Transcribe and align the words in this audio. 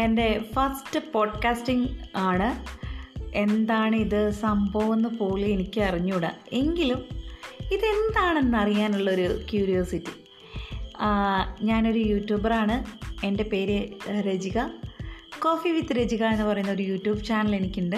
എന്റെ 0.00 0.44
first 0.54 1.12
podcasting 1.12 1.88
ആണ്. 2.16 2.48
എന്താണ് 3.34 3.96
ഇത് 3.96 4.30
സംഭവം 4.30 4.92
എന്ന് 4.94 5.08
പോലും 5.08 5.46
എനിക്ക് 5.46 5.80
അറിഞ്ഞൂടാ. 5.80 6.30
എങ്കിലും 6.52 7.04
ഇതെന്താണെന്ന് 7.72 8.58
അറിയാനുള്ളൊരു 8.58 9.40
ക്യൂരിയോസിറ്റി 9.52 10.14
ഞാനൊരു 11.62 11.98
യൂട്യൂബറാണ് 11.98 12.84
എന്റെ 13.26 13.44
പേര് 13.44 13.88
രജിക. 14.20 14.58
കോഫി 15.42 15.68
വിത്ത് 15.68 15.92
രജിക 15.92 16.24
എന്ന് 16.24 16.44
പറയുന്ന 16.44 16.70
ഒരു 16.70 16.82
യൂട്യൂബ് 16.82 17.24
ചാനൽ 17.24 17.56
എനിക്കുണ്ട്. 17.56 17.96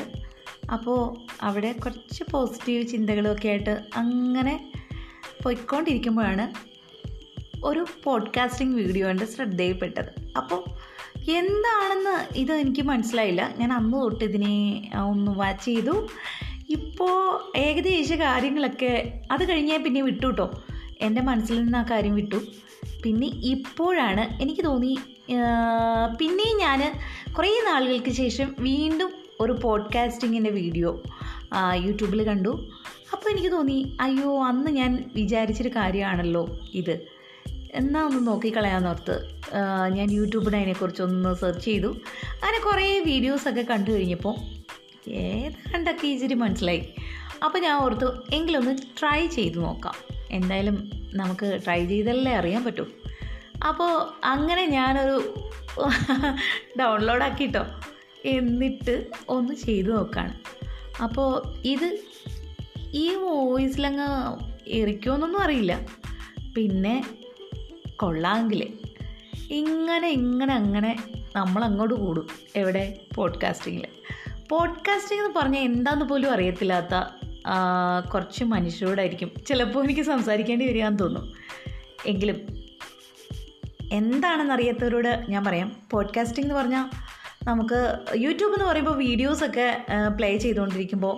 അപ്പോൾ 0.72 1.16
അവിടെ 1.42 1.72
കുറച്ച് 1.72 2.24
പോസിറ്റീവ് 2.30 2.88
ചിന്തകളൊക്കെ 2.88 3.48
ആയിട്ട് 3.48 3.80
അങ്ങനെ 3.96 4.72
പോയിക്കൊണ്ടിരിക്കുമ്പോഴാണ് 5.42 6.72
ഒരു 7.64 7.86
പോഡ്കാസ്റ്റിംഗ് 8.04 8.76
വീഡിയോ 8.76 9.08
എന്റെ 9.08 9.26
ശ്രദ്ധയിൽപ്പെട്ടത്. 9.26 10.32
അപ്പോൾ 10.36 10.64
എന്താണെന്ന് 11.30 12.38
ഇത് 12.38 12.52
എനിക്ക് 12.52 12.82
മനസ്സിലായില്ല. 12.82 13.54
ഞാൻ 13.58 13.72
അന്ന് 13.72 14.02
തൊട്ട് 14.02 14.24
ഇതിനെ 14.24 14.90
ഒന്ന് 14.94 15.32
വാച്ച് 15.32 15.64
ചെയ്തു. 15.64 16.08
ഇപ്പോൾ 16.70 17.16
ഏകദേശ 17.56 18.12
കാര്യങ്ങളൊക്കെ 18.12 19.20
അത് 19.30 19.48
കഴിഞ്ഞാൽ 19.50 19.82
പിന്നെ 19.82 20.02
വിട്ടു 20.02 20.26
കേട്ടോ 20.26 20.62
എന്റെ 21.00 21.22
മനസ്സിൽ 21.22 21.62
നിന്ന് 21.62 21.78
ആ 21.78 21.82
കാര്യം 21.82 22.14
വിട്ടു. 22.14 22.36
പിന്നെ 23.04 23.26
ഇപ്പോഴാണ് 23.26 24.42
എനിക്ക് 24.42 24.64
തോന്നി 24.64 24.98
പിന്നെയും 26.18 26.58
ഞാൻ 26.58 27.00
കുറേ 27.32 27.62
നാളുകൾക്ക് 27.64 28.10
ശേഷം 28.10 28.54
വീണ്ടും 28.60 29.12
ഒരു 29.40 29.52
പോഡ്കാസ്റ്റിങ്ങിന്റെ 29.52 30.50
വീഡിയോ 30.50 31.02
യൂട്യൂബിൽ 31.76 32.22
കണ്ടു. 32.22 32.68
അപ്പോൾ 33.12 33.30
എനിക്ക് 33.30 33.52
തോന്നി 33.52 33.96
അയ്യോ 34.00 34.44
അന്ന് 34.44 34.70
ഞാൻ 34.70 35.10
വിചാരിച്ചൊരു 35.14 35.68
കാര്യമാണല്ലോ 35.68 36.58
ഇത്. 36.74 37.11
എന്നാൽ 37.78 38.04
ഒന്ന് 38.08 38.20
നോക്കിക്കളയാന്നോർത്ത് 38.26 39.14
ഞാൻ 39.96 40.08
യൂട്യൂബിൽ 40.10 40.56
അതിനെക്കുറിച്ചൊന്ന് 40.56 41.30
സെർച്ച് 41.34 41.64
ചെയ്തു. 41.64 41.90
അങ്ങനെ 42.42 42.58
കുറേ 42.58 42.86
വീഡിയോസൊക്കെ 43.10 43.62
കണ്ടു 43.70 43.90
കഴിഞ്ഞപ്പോൾ 43.90 44.34
ഏതാണ്ടൊക്കെ 45.10 46.06
ഇച്ചിരി 46.06 46.34
മനസ്സിലായി. 46.34 46.82
അപ്പോൾ 47.44 47.58
ഞാൻ 47.58 47.74
ഓർത്തു 47.84 48.08
എങ്കിലൊന്ന് 48.32 48.74
ട്രൈ 48.98 49.20
ചെയ്ത് 49.26 49.58
നോക്കാം. 49.58 49.94
എന്തായാലും 50.30 50.76
നമുക്ക് 51.14 51.60
ട്രൈ 51.64 51.80
ചെയ്തല്ലേ 51.86 52.34
അറിയാൻ 52.40 52.64
പറ്റൂ. 52.64 52.84
അപ്പോൾ 53.68 53.92
അങ്ങനെ 54.24 54.66
ഞാനൊരു 54.66 55.16
ഡൗൺലോഡാക്കിട്ടോ 56.78 57.62
എന്നിട്ട് 58.24 58.94
ഒന്ന് 59.28 59.54
ചെയ്തു 59.54 59.90
നോക്കുകയാണ് 59.90 60.34
അപ്പോൾ 61.02 61.30
ഇത് 61.64 61.88
ഈ 62.94 63.06
വോയിസിലങ്ങ് 63.22 64.08
എറിക്കുമെന്നൊന്നും 64.80 65.40
അറിയില്ല. 65.42 65.74
പിന്നെ 66.56 66.94
കൊള്ളാമെങ്കിൽ 68.02 68.62
ഇങ്ങനെ 69.50 70.08
ഇങ്ങനെ 70.08 70.54
അങ്ങനെ 70.54 70.96
നമ്മൾ 71.36 71.64
അങ്ങോട്ട് 71.64 71.94
കൂടും 71.94 72.26
എവിടെ? 72.56 73.00
പോഡ്കാസ്റ്റിങ്ങിൽ 73.14 73.86
പോഡ്കാസ്റ്റിംഗ് 74.50 75.24
എന്ന് 75.24 75.38
പറഞ്ഞാൽ 75.38 75.62
എന്താണെന്ന് 75.62 76.08
പോലും 76.08 76.32
അറിയത്തില്ലാത്ത 76.32 76.94
കുറച്ച് 78.14 78.44
മനുഷ്യരോടായിരിക്കും 78.44 79.30
ചിലപ്പോൾ 79.46 79.84
എനിക്ക് 79.84 80.00
സംസാരിക്കേണ്ടി 80.00 80.66
വരികയെന്ന് 80.66 80.98
തോന്നും. 80.98 81.32
എങ്കിലും 82.06 82.38
എന്താണെന്നറിയാത്തവരോട് 83.92 85.24
ഞാൻ 85.28 85.44
പറയാം. 85.44 85.72
പോഡ്കാസ്റ്റിംഗ് 85.90 86.46
എന്ന് 86.48 86.60
പറഞ്ഞാൽ 86.60 86.84
നമുക്ക് 87.46 87.98
യൂട്യൂബ് 88.16 88.54
എന്ന് 88.54 88.64
പറയുമ്പോൾ 88.64 88.96
വീഡിയോസൊക്കെ 88.96 89.84
പ്ലേ 90.16 90.36
ചെയ്തുകൊണ്ടിരിക്കുമ്പോൾ 90.36 91.16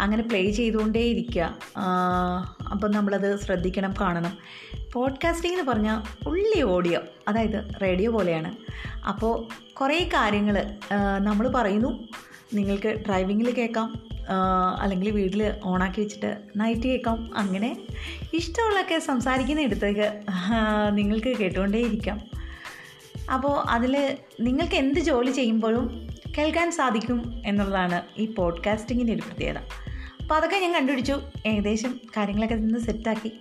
അങ്ങനെ 0.00 0.22
പ്ലേ 0.22 0.50
ചെയ്തുകൊണ്ടേ 0.50 1.00
ഇരിക്കുക 1.00 1.58
അപ്പം 2.72 2.90
നമ്മളത് 2.90 3.40
ശ്രദ്ധിക്കണം 3.40 3.94
കാണണം. 4.00 4.38
പോഡ്കാസ്റ്റിംഗ് 4.92 5.58
എന്ന് 5.58 5.72
പറഞ്ഞാൽ 5.72 6.28
ഉള്ളി 6.28 6.62
ഓഡിയോ 6.62 7.00
അതായത് 7.28 7.58
റേഡിയോ 7.82 8.10
പോലെയാണ്. 8.12 8.52
അപ്പോൾ 9.08 9.34
കുറേ 9.72 10.08
കാര്യങ്ങൾ 10.14 10.56
നമ്മൾ 11.18 11.48
പറയുന്നു. 11.48 12.08
നിങ്ങൾക്ക് 12.54 12.88
ഡ്രൈവിങ്ങിൽ 12.88 13.50
കേൾക്കാം 13.54 13.88
അല്ലെങ്കിൽ 14.80 15.10
വീട്ടിൽ 15.10 15.54
ഓണാക്കി 15.64 16.00
വെച്ചിട്ട് 16.00 16.36
നൈറ്റ് 16.56 16.80
കേൾക്കാം. 16.80 17.30
അങ്ങനെ 17.38 17.70
ഇഷ്ടമുള്ളൊക്കെ 18.32 18.98
സംസാരിക്കുന്ന 18.98 19.60
ഇടത്തേക്ക് 19.60 20.06
നിങ്ങൾക്ക് 20.92 21.36
കേട്ടുകൊണ്ടേ 21.38 21.78
ഇരിക്കാം 21.78 22.20
അപ്പോൾ 23.30 23.70
അതിൽ 23.70 24.18
നിങ്ങൾക്ക് 24.40 24.74
എന്ത് 24.74 25.00
ജോലി 25.00 25.30
ചെയ്യുമ്പോഴും 25.30 26.10
കേൾക്കാൻ 26.38 26.72
സാധിക്കും 26.72 27.42
എന്നുള്ളതാണ് 27.46 28.02
ഈ 28.18 28.26
പോഡ്കാസ്റ്റിങ്ങിന്റെ 28.26 29.12
ഒരു 29.12 29.20
പ്രത്യേകത. 29.20 29.58
അപ്പോൾ 30.22 30.34
അതൊക്കെ 30.34 30.56
ഞാൻ 30.56 30.74
കണ്ടുപിടിച്ചു. 30.74 31.20
ഏകദേശം 31.46 32.00
കാര്യങ്ങളൊക്കെ 32.16 32.54
നിന്ന് 32.54 32.78
സെറ്റാക്കി. 32.78 33.32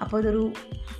അപ്പോൾ 0.00 0.20
ഇതൊരു 0.20 0.52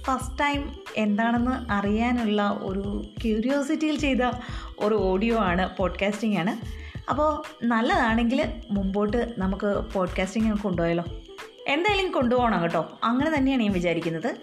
ഫസ്റ്റ് 0.03 0.39
ടൈം 0.41 0.75
എന്താണെന്ന് 0.97 1.73
അറിയാനുള്ള 1.73 2.59
ഒരു 2.63 3.05
ക്യൂരിയോസിറ്റിയിൽ 3.23 3.99
ചെയ്ത 3.99 4.31
ഒരു 4.79 4.95
ഓഡിയോ 4.95 5.39
ആണ് 5.39 5.77
പോഡ്കാസ്റ്റിംഗ് 5.77 6.39
ആണ്. 6.39 6.79
അപ്പോൾ 7.11 7.43
നല്ലതാണെങ്കിൽ 7.65 8.45
മുമ്പോട്ട് 8.71 9.35
നമുക്ക് 9.39 9.93
പോഡ്കാസ്റ്റിംഗ് 9.93 10.59
കൊണ്ടുപോയാലോ. 10.59 11.05
എന്തായാലും 11.67 12.13
കൊണ്ടുപോകണം 12.13 12.63
കേട്ടോ. 12.63 12.99
അങ്ങനെ 13.05 13.37
തന്നെയാണ് 13.37 13.63
ഞാൻ 13.63 13.73
വിചാരിക്കുന്നത്. 13.73 14.35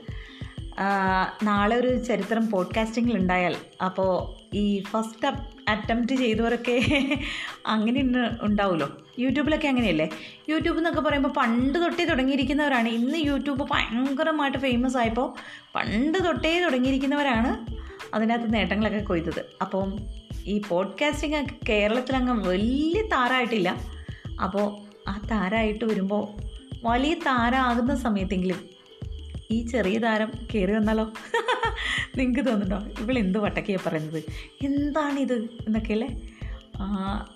നാളെ 1.44 1.76
ഒരു 1.76 2.04
ചരിത്രം 2.04 2.50
പോഡ്കാസ്റ്റിംഗിൽ 2.52 3.18
ഉണ്ടായാൽ 3.18 3.56
അപ്പോൾ 3.86 4.12
ഈ 4.56 4.84
ഫസ്റ്റ് 4.84 5.28
അറ്റംപ്റ്റ് 5.70 6.16
ചെയ്തവരൊക്കെ 6.16 6.82
അങ്ങനെ 7.68 8.02
ഉണ്ടാവുമല്ലോ. 8.42 8.98
യൂട്യൂബിലൊക്കെ 9.20 9.68
അങ്ങനെയല്ലേ? 9.68 10.10
യൂട്യൂബ് 10.50 10.78
എന്നൊക്കെ 10.78 11.02
പറയുമ്പോൾ 11.02 11.30
പണ്ട് 11.30 11.80
തൊട്ടേ 11.80 12.06
തുടങ്ങിയിരിക്കുന്നവരാണ്. 12.06 12.90
ഇന്ന് 12.90 13.18
യൂട്യൂബ് 13.18 13.68
ഭയങ്കരമായിട്ട് 13.72 14.58
ഫേമസ് 14.58 14.98
ആയപ്പോൾ 14.98 15.34
പണ്ട് 15.76 16.26
തൊട്ടേ 16.26 16.60
തുടങ്ങിയിരിക്കുന്നവരാണ് 16.60 17.66
അതിനകത്ത് 18.16 18.54
നേട്ടങ്ങളൊക്കെ 18.54 19.00
കൊയ്തത്. 19.00 19.46
അപ്പം 19.62 20.00
ഈ 20.46 20.62
പോഡ്കാസ്റ്റിംഗ് 20.70 21.46
കേരളത്തിലങ്ങ് 21.70 22.48
വലിയ 22.48 23.02
താരമായിട്ടില്ല 23.02 23.76
അപ്പോൾ 24.44 24.78
ആ 25.10 25.22
താരമായിട്ട് 25.32 25.86
വരുമ്പോൾ 25.86 26.28
വലിയ 26.84 27.14
താരമാകുന്ന 27.14 27.96
സമയത്തെങ്കിലും 27.96 28.76
ഈ 29.52 29.68
ചെറിയ 29.68 30.00
താരം 30.00 30.32
കയറി 30.54 30.72
വന്നാലോ? 30.72 31.14
നിങ്ങൾക്ക് 32.18 32.46
തോന്നുന്നുണ്ടോ? 32.46 33.02
ഇവൾ 33.02 33.18
എന്ത് 33.20 33.40
വട്ടക്കിയാ 33.40 33.80
പറയുന്നത്? 33.86 34.24
എന്താണിത് 34.62 35.34
എന്നൊക്കെയല്ലേ 35.68 36.10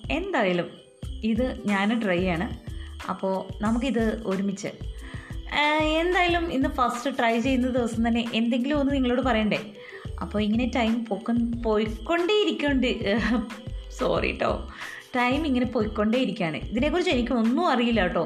എന്തായാലും 0.10 0.70
ഇത് 1.24 1.62
ഞാൻ 1.66 2.02
ട്രൈ 2.02 2.28
ആണ് 2.28 2.48
അപ്പോൾ 3.10 3.62
നമുക്കിത് 3.62 4.24
ഒരുമിച്ച്. 4.26 4.68
എന്തായാലും 6.00 6.52
ഇന്ന് 6.52 6.70
ഫസ്റ്റ് 6.70 7.18
ട്രൈ 7.20 7.40
ചെയ്യുന്ന 7.40 7.68
ദിവസം 7.68 8.08
തന്നെ 8.08 8.26
എന്തെങ്കിലും 8.34 8.80
ഒന്ന് 8.80 8.94
നിങ്ങളോട് 8.94 9.22
പറയണ്ടേ? 9.22 9.60
അപ്പോൾ 10.22 10.42
ഇങ്ങനെ 10.42 10.72
ടൈം 10.76 11.06
പൊക്കൻ 11.06 11.62
പോയിക്കൊണ്ടേ 11.62 12.42
ഇരിക്കുന്നുണ്ട് 12.42 12.92
സോറി 13.90 14.28
കേട്ടോ 14.32 14.68
ടൈം 15.16 15.48
ഇങ്ങനെ 15.48 15.66
പോയിക്കൊണ്ടേയിരിക്കുകയാണ് 15.66 16.58
ഇതിനെക്കുറിച്ച് 16.58 17.12
എനിക്ക് 17.12 17.32
ഒന്നും 17.32 17.68
അറിയില്ല 17.68 18.02
കേട്ടോ 18.02 18.24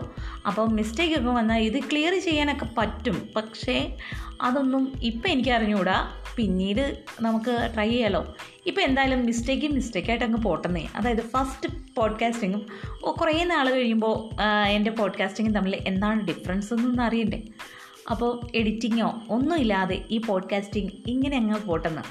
അപ്പം 0.48 0.76
മിസ്റ്റേക്ക് 0.76 1.16
ഒക്കെ 1.16 1.30
വന്നാൽ 1.30 1.59
ഇത് 1.59 1.80
ക്ലിയർ 1.80 2.14
ചെയ്യാനൊക്കെ 2.22 2.68
പറ്റും. 2.78 3.30
പക്ഷേ 3.36 3.98
അതൊന്നും 4.42 4.94
ഇപ്പം 5.04 5.30
എനിക്ക് 5.30 5.50
അറിഞ്ഞുകൂടാ 5.50 5.98
പിന്നീട് 6.36 7.04
നമുക്ക് 7.22 7.70
ട്രൈ 7.74 7.90
ചെയ്യാലോ. 7.90 8.36
ഇപ്പോൾ 8.66 8.81
എന്തായാലും 8.81 9.26
മിസ്റ്റേക്ക് 9.26 9.66
മിസ്റ്റേക്കായിട്ട് 9.66 10.26
അങ്ങ് 10.26 10.38
പോട്ടെന്നേ. 10.38 10.88
അതായത് 10.96 11.22
ഫസ്റ്റ് 11.22 11.70
പോഡ്കാസ്റ്റിങ്ങും 11.96 12.66
കുറേ 13.02 13.44
നാൾ 13.44 13.70
കഴിയുമ്പോൾ 13.72 14.42
എന്റെ 14.68 14.92
പോഡ്കാസ്റ്റിങ്ങും 14.92 15.54
തമ്മിൽ 15.56 15.76
എന്താണ് 15.88 16.22
ഡിഫറൻസ് 16.22 16.74
എന്നൊന്നും 16.74 17.04
അറിയണ്ടേ? 17.04 17.42
അപ്പോൾ 18.12 18.31
എഡിറ്റിങ്ങോ 18.56 19.22
ഒന്നുമില്ലാതെ 19.30 20.06
ഈ 20.12 20.18
പോഡ്കാസ്റ്റിംഗ് 20.18 20.92
ഇങ്ങനെ 21.08 21.38
അങ്ങ് 21.38 21.60
പോട്ടെന്ന്. 21.60 22.02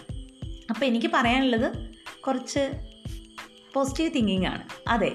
അപ്പോൾ 0.70 0.84
എനിക്ക് 0.84 1.10
പറയാനുള്ളത് 1.14 1.70
കുറച്ച് 2.26 2.70
പോസിറ്റീവ് 3.74 4.10
തിങ്കിങ് 4.16 4.46
ആണ്. 4.46 4.62
അതെ 4.88 5.12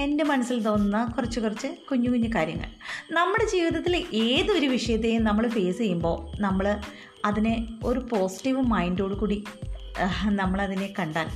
എന്റെ 0.00 0.24
മനസ്സിൽ 0.24 0.62
തോന്നുന്ന 0.62 1.12
കുറച്ച് 1.16 1.40
കുറച്ച് 1.40 1.68
കുഞ്ഞു 1.90 2.10
കുഞ്ഞു 2.10 2.28
കാര്യങ്ങൾ. 2.34 2.70
നമ്മുടെ 3.10 3.44
ജീവിതത്തിൽ 3.44 3.94
ഏതൊരു 4.14 4.66
വിഷയത്തെയും 4.66 5.24
നമ്മൾ 5.24 5.48
ഫേസ് 5.48 5.78
ചെയ്യുമ്പോൾ 5.78 6.16
നമ്മൾ 6.40 6.66
അതിനെ 7.24 7.68
ഒരു 7.84 8.00
പോസിറ്റീവ് 8.12 8.62
മൈൻഡോട് 8.62 9.14
കൂടി 9.14 9.44
നമ്മളതിനെ 10.26 10.94
കണ്ടാൽ 10.98 11.28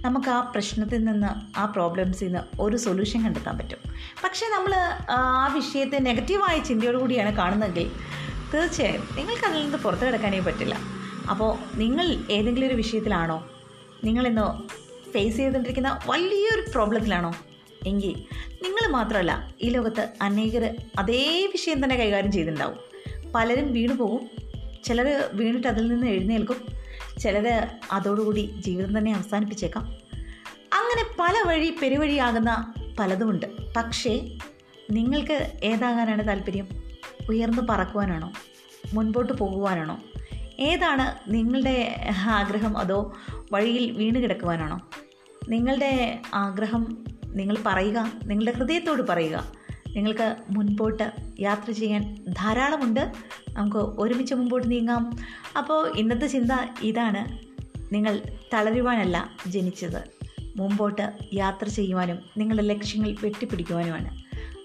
നമുക്ക് 0.00 0.30
ആ 0.30 0.40
പ്രശ്നത്തിൽ 0.40 1.04
നിന്ന് 1.04 1.58
ആ 1.58 1.64
പ്രോബ്ലംസിൽ 1.64 2.26
നിന്ന് 2.26 2.40
ഒരു 2.60 2.76
സൊല്യൂഷൻ 2.76 3.24
കണ്ടെത്താൻ 3.24 3.58
പറ്റും. 3.58 3.78
പക്ഷേ 4.24 4.46
നമ്മൾ 4.46 4.74
ആ 5.10 5.46
വിഷയത്തെ 5.54 5.98
നെഗറ്റീവായ 5.98 6.58
ചിന്തയോടു 6.58 6.96
കൂടിയാണ് 6.96 7.36
കാണുന്നതെങ്കിൽ 7.36 7.90
തീർച്ചയായും 8.54 9.08
നിങ്ങൾക്കതിൽ 9.16 9.62
നിന്ന് 9.62 9.78
പുറത്തു 9.78 10.04
കിടക്കാനേ 10.04 10.40
പറ്റില്ല. 10.40 10.74
അപ്പോൾ 11.30 11.78
നിങ്ങൾ 11.78 12.06
ഏതെങ്കിലും 12.30 12.66
ഒരു 12.66 12.74
വിഷയത്തിലാണോ 12.74 13.38
നിങ്ങളിന്ന് 14.04 14.46
ഫേസ് 15.10 15.36
ചെയ്തുകൊണ്ടിരിക്കുന്ന 15.36 16.00
വലിയൊരു 16.06 16.64
പ്രോബ്ലത്തിലാണോ 16.70 17.32
എങ്കിൽ 17.86 18.24
നിങ്ങൾ 18.62 18.90
മാത്രമല്ല 18.90 19.54
ഈ 19.62 19.68
ലോകത്ത് 19.68 20.08
അനേകർ 20.22 20.76
അതേ 20.98 21.48
വിഷയം 21.52 21.84
തന്നെ 21.84 21.96
കൈകാര്യം 21.96 22.32
ചെയ്തിട്ടുണ്ടാവും. 22.32 22.78
പലരും 23.34 23.72
വീണു 23.72 23.94
പോകും 23.94 24.30
ചിലർ 24.84 25.30
വീണിട്ട് 25.32 25.68
അതിൽ 25.68 25.88
നിന്ന് 25.88 26.06
എഴുന്നേൽക്കും. 26.06 26.66
ചിലർ 27.18 27.68
അതോടുകൂടി 27.92 28.54
ജീവിതം 28.58 28.98
തന്നെ 28.98 29.14
അവസാനിപ്പിച്ചേക്കാം. 29.14 29.82
അങ്ങനെ 30.72 31.04
പല 31.18 31.48
വഴി 31.48 31.74
പെരുവഴിയാകുന്ന 31.82 32.74
പലതുമുണ്ട്. 32.98 33.74
പക്ഷേ 33.76 34.38
നിങ്ങൾക്ക് 34.90 35.52
ഏതാകാനാണ് 35.64 36.28
താല്പര്യം? 36.28 36.68
ഉയർന്നു 37.28 37.62
പറക്കുവാനാണോ? 37.70 38.32
മുൻപോട്ട് 38.94 39.32
പോകുവാനാണോ? 39.32 40.02
ഏതാണ് 40.58 41.34
നിങ്ങളുടെ 41.34 42.04
ആഗ്രഹം 42.10 42.78
അതോ 42.78 43.16
വഴിയിൽ 43.52 43.90
വീണ് 43.92 44.16
കിടക്കുവാനാണോ? 44.16 44.80
നിങ്ങളുടെ 45.48 46.22
ആഗ്രഹം 46.34 47.04
നിങ്ങൾ 47.34 47.56
പറയുക 47.66 48.12
നിങ്ങളുടെ 48.24 48.58
ഹൃദയത്തോട് 48.58 49.02
പറയുക. 49.02 49.52
നിങ്ങൾക്ക് 49.96 50.36
മുൻപോട്ട് 50.50 51.12
യാത്ര 51.40 51.70
ചെയ്യാൻ 51.70 52.24
ധാരാളമുണ്ട്. 52.28 53.12
നമുക്ക് 53.52 53.76
ഒരുമിച്ച് 53.76 54.34
മുമ്പോട്ട് 54.34 54.70
നീങ്ങാം. 54.70 55.16
അപ്പോൾ 55.58 55.96
ഇന്നത്തെ 55.96 56.26
ചിന്ത 56.26 56.50
ഇതാണ്. 56.82 57.38
നിങ്ങൾ 57.94 58.20
തളരുവാനല്ല 58.54 59.30
ജനിച്ചത്. 59.46 60.04
മുമ്പോട്ട് 60.56 61.12
യാത്ര 61.34 61.68
ചെയ്യുവാനും 61.68 62.18
നിങ്ങളുടെ 62.36 62.62
ലക്ഷ്യങ്ങൾ 62.62 63.16
വെട്ടിപ്പിടിക്കുവാനുമാണ്. 63.22 64.10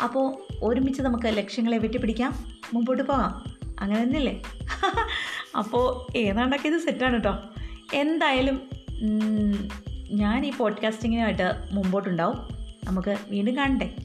അപ്പോൾ 0.03 0.38
ഒരുമിച്ച് 0.62 1.01
നമുക്ക് 1.01 1.25
ലക്ഷ്യങ്ങളെ 1.25 1.77
വെട്ടിപ്പിടിക്കാം. 1.77 2.45
മുമ്പോട്ട് 2.73 3.03
പോകാം. 3.03 3.56
അങ്ങനെ 3.79 4.03
തന്നെയല്ലേ 4.03 4.41
അപ്പോൾ 5.57 6.17
ഏതാണ്ടൊക്കെ 6.17 6.67
ഇത് 6.67 6.77
സെറ്റാണ് 6.77 7.13
കേട്ടോ 7.13 7.39
എന്തായാലും 7.94 8.62
ഞാൻ 10.12 10.46
ഈ 10.46 10.52
പോഡ്കാസ്റ്റിങ്ങിനായിട്ട് 10.57 11.54
മുമ്പോട്ടുണ്ടാവും. 11.72 12.36
നമുക്ക് 12.84 13.18
വീണ്ടും 13.30 13.57
കാണണ്ടേ? 13.57 13.96